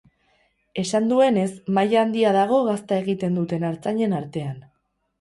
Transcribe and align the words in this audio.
Esan 0.83 1.09
duenez, 1.11 1.51
maila 1.79 2.01
handia 2.05 2.33
dago 2.39 2.65
gazta 2.71 3.01
egiten 3.05 3.41
duten 3.41 3.71
artzainen 3.73 4.21
artean. 4.25 4.63